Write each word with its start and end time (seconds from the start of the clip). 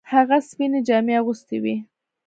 هغه 0.13 0.37
سپینې 0.49 0.79
جامې 0.87 1.13
اغوستې 1.21 1.57
وې. 1.63 1.75